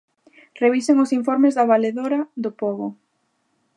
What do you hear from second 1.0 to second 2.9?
os informes da Valedora do Pobo.